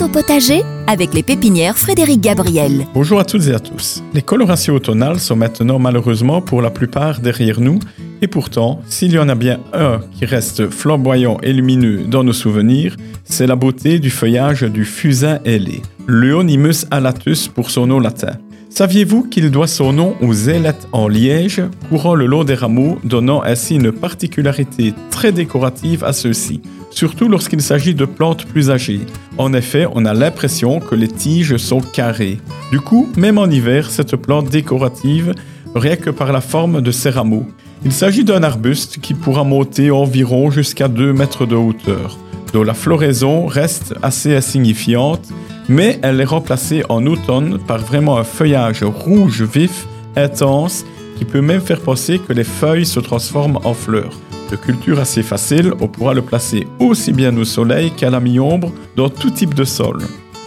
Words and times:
Au 0.00 0.08
potager 0.08 0.62
avec 0.88 1.14
les 1.14 1.22
pépinières 1.22 1.78
Frédéric 1.78 2.20
Gabriel. 2.20 2.84
Bonjour 2.94 3.20
à 3.20 3.24
toutes 3.24 3.46
et 3.46 3.54
à 3.54 3.60
tous. 3.60 4.02
Les 4.12 4.22
colorations 4.22 4.74
automnales 4.74 5.20
sont 5.20 5.36
maintenant 5.36 5.78
malheureusement 5.78 6.40
pour 6.40 6.62
la 6.62 6.70
plupart 6.70 7.20
derrière 7.20 7.60
nous 7.60 7.78
et 8.20 8.26
pourtant, 8.26 8.80
s'il 8.88 9.12
y 9.12 9.18
en 9.18 9.28
a 9.28 9.36
bien 9.36 9.60
un 9.72 10.00
qui 10.18 10.24
reste 10.24 10.68
flamboyant 10.68 11.38
et 11.42 11.52
lumineux 11.52 12.04
dans 12.08 12.24
nos 12.24 12.32
souvenirs, 12.32 12.96
c'est 13.24 13.46
la 13.46 13.54
beauté 13.54 14.00
du 14.00 14.10
feuillage 14.10 14.62
du 14.62 14.84
fusain 14.84 15.38
ailé, 15.44 15.80
Leonimus 16.08 16.86
alatus 16.90 17.46
pour 17.46 17.70
son 17.70 17.86
nom 17.86 18.00
latin. 18.00 18.32
Saviez-vous 18.76 19.22
qu'il 19.22 19.52
doit 19.52 19.68
son 19.68 19.92
nom 19.92 20.16
aux 20.20 20.34
ailettes 20.48 20.88
en 20.90 21.06
liège, 21.06 21.62
courant 21.88 22.16
le 22.16 22.26
long 22.26 22.42
des 22.42 22.56
rameaux, 22.56 22.98
donnant 23.04 23.40
ainsi 23.44 23.76
une 23.76 23.92
particularité 23.92 24.94
très 25.12 25.30
décorative 25.30 26.02
à 26.02 26.12
ceux-ci, 26.12 26.60
surtout 26.90 27.28
lorsqu'il 27.28 27.62
s'agit 27.62 27.94
de 27.94 28.04
plantes 28.04 28.46
plus 28.46 28.72
âgées? 28.72 29.02
En 29.38 29.52
effet, 29.52 29.86
on 29.94 30.04
a 30.04 30.12
l'impression 30.12 30.80
que 30.80 30.96
les 30.96 31.06
tiges 31.06 31.56
sont 31.56 31.80
carrées. 31.80 32.38
Du 32.72 32.80
coup, 32.80 33.08
même 33.16 33.38
en 33.38 33.46
hiver, 33.46 33.92
cette 33.92 34.16
plante 34.16 34.50
décorative, 34.50 35.34
rien 35.76 35.94
que 35.94 36.10
par 36.10 36.32
la 36.32 36.40
forme 36.40 36.80
de 36.80 36.90
ses 36.90 37.10
rameaux. 37.10 37.46
Il 37.84 37.92
s'agit 37.92 38.24
d'un 38.24 38.42
arbuste 38.42 38.98
qui 39.00 39.14
pourra 39.14 39.44
monter 39.44 39.92
environ 39.92 40.50
jusqu'à 40.50 40.88
2 40.88 41.12
mètres 41.12 41.46
de 41.46 41.54
hauteur, 41.54 42.18
dont 42.52 42.64
la 42.64 42.74
floraison 42.74 43.46
reste 43.46 43.94
assez 44.02 44.34
insignifiante 44.34 45.28
mais 45.68 45.98
elle 46.02 46.20
est 46.20 46.24
remplacée 46.24 46.82
en 46.88 47.06
automne 47.06 47.58
par 47.58 47.78
vraiment 47.78 48.18
un 48.18 48.24
feuillage 48.24 48.82
rouge 48.82 49.42
vif, 49.42 49.86
intense, 50.16 50.84
qui 51.16 51.24
peut 51.24 51.40
même 51.40 51.60
faire 51.60 51.80
penser 51.80 52.18
que 52.18 52.32
les 52.32 52.44
feuilles 52.44 52.86
se 52.86 53.00
transforment 53.00 53.60
en 53.64 53.74
fleurs. 53.74 54.18
De 54.50 54.56
culture 54.56 55.00
assez 55.00 55.22
facile, 55.22 55.72
on 55.80 55.88
pourra 55.88 56.14
le 56.14 56.22
placer 56.22 56.66
aussi 56.78 57.12
bien 57.12 57.36
au 57.36 57.44
soleil 57.44 57.90
qu'à 57.92 58.10
la 58.10 58.20
mi-ombre 58.20 58.72
dans 58.96 59.08
tout 59.08 59.30
type 59.30 59.54
de 59.54 59.64
sol. 59.64 59.98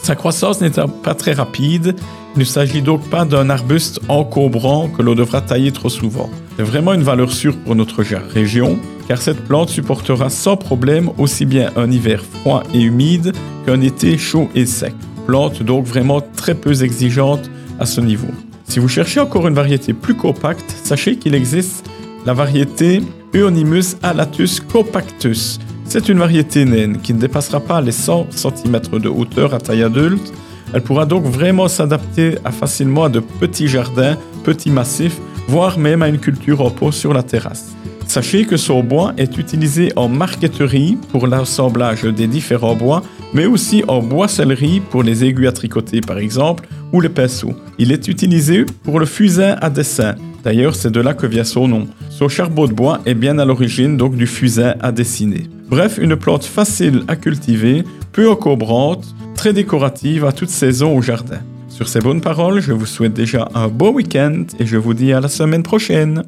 Sa 0.03 0.16
croissance 0.16 0.61
n'étant 0.61 0.88
pas 0.88 1.16
très 1.16 1.34
rapide, 1.34 1.95
il 2.36 2.39
ne 2.39 2.45
s'agit 2.45 2.81
donc 2.81 3.09
pas 3.09 3.25
d'un 3.25 3.50
arbuste 3.50 4.00
encombrant 4.08 4.88
que 4.88 5.02
l'on 5.02 5.16
devra 5.16 5.41
tailler 5.41 5.72
trop 5.72 5.89
souvent. 5.89 6.30
C'est 6.56 6.63
vraiment 6.63 6.94
une 6.94 7.02
valeur 7.02 7.31
sûre 7.31 7.58
pour 7.66 7.75
notre 7.75 8.03
région, 8.34 8.80
car 9.08 9.22
cette 9.22 9.44
plante 9.45 9.69
supportera 9.69 10.30
sans 10.30 10.56
problème 10.56 11.09
aussi 11.17 11.45
bien 11.45 11.72
un 11.75 11.91
hiver 11.91 12.22
froid 12.23 12.63
et 12.73 12.81
humide 12.81 13.34
qu'un 13.66 13.81
été 13.81 14.17
chaud 14.17 14.50
et 14.56 14.66
sec. 14.66 14.94
Plante 15.28 15.61
donc 15.61 15.86
vraiment 15.86 16.22
très 16.22 16.56
peu 16.56 16.81
exigeante 16.83 17.52
à 17.80 17.86
ce 17.86 18.02
niveau. 18.02 18.28
Si 18.67 18.80
vous 18.80 18.88
cherchez 18.88 19.20
encore 19.20 19.47
une 19.47 19.53
variété 19.53 19.94
plus 19.94 20.16
compacte, 20.16 20.73
sachez 20.84 21.17
qu'il 21.17 21.36
existe 21.36 21.86
la 22.25 22.34
variété 22.34 23.02
Euonymus 23.36 23.97
alatus 24.02 24.59
compactus, 24.59 25.59
c'est 25.89 26.09
une 26.09 26.19
variété 26.19 26.66
naine 26.66 27.00
qui 27.00 27.14
ne 27.14 27.19
dépassera 27.19 27.61
pas 27.61 27.80
les 27.80 27.94
100 27.94 28.28
cm 28.31 29.00
de 29.00 29.08
hauteur 29.08 29.53
à 29.53 29.59
taille 29.59 29.84
adulte. 29.84 30.34
Elle 30.73 30.81
pourra 30.81 31.06
donc 31.06 31.23
vraiment 31.23 31.69
s'adapter 31.69 32.38
à 32.44 32.52
facilement 32.52 33.06
à 33.06 33.09
de 33.09 33.22
petits 33.22 33.69
jardins, 33.69 34.17
petits 34.44 34.69
massifs, 34.69 35.17
voire 35.47 35.80
même 35.80 36.02
à 36.02 36.09
une 36.09 36.19
culture 36.19 36.62
en 36.62 36.69
pot 36.69 36.91
sur 36.91 37.14
la 37.14 37.23
terrasse. 37.23 37.73
Sachez 38.17 38.45
que 38.45 38.57
son 38.57 38.81
bois 38.81 39.13
est 39.19 39.37
utilisé 39.37 39.93
en 39.95 40.09
marqueterie 40.09 40.97
pour 41.11 41.27
l'assemblage 41.27 42.01
des 42.01 42.25
différents 42.25 42.73
bois, 42.73 43.03
mais 43.31 43.45
aussi 43.45 43.83
en 43.87 44.01
boissellerie 44.01 44.79
pour 44.79 45.03
les 45.03 45.23
aiguilles 45.23 45.45
à 45.45 45.51
tricoter 45.51 46.01
par 46.01 46.17
exemple, 46.17 46.67
ou 46.91 46.99
les 46.99 47.09
pinceaux. 47.09 47.53
Il 47.77 47.91
est 47.91 48.07
utilisé 48.07 48.65
pour 48.81 48.99
le 48.99 49.05
fusain 49.05 49.55
à 49.61 49.69
dessin. 49.69 50.15
D'ailleurs, 50.43 50.73
c'est 50.73 50.89
de 50.89 50.99
là 50.99 51.13
que 51.13 51.27
vient 51.27 51.43
son 51.43 51.67
nom. 51.67 51.85
Son 52.09 52.27
charbon 52.27 52.65
de 52.65 52.73
bois 52.73 53.01
est 53.05 53.13
bien 53.13 53.38
à 53.38 53.45
l'origine 53.45 53.97
donc 53.97 54.15
du 54.15 54.25
fusain 54.25 54.73
à 54.79 54.91
dessiner. 54.91 55.43
Bref, 55.69 55.99
une 56.01 56.15
plante 56.15 56.43
facile 56.43 57.03
à 57.07 57.17
cultiver, 57.17 57.83
peu 58.13 58.31
encombrante, 58.31 59.13
très 59.35 59.53
décorative 59.53 60.25
à 60.25 60.31
toute 60.31 60.49
saison 60.49 60.97
au 60.97 61.03
jardin. 61.03 61.41
Sur 61.69 61.88
ces 61.88 61.99
bonnes 61.99 62.21
paroles, 62.21 62.61
je 62.61 62.73
vous 62.73 62.88
souhaite 62.88 63.13
déjà 63.13 63.47
un 63.53 63.67
beau 63.67 63.91
week-end 63.91 64.45
et 64.57 64.65
je 64.65 64.77
vous 64.77 64.95
dis 64.95 65.13
à 65.13 65.21
la 65.21 65.27
semaine 65.27 65.61
prochaine. 65.61 66.23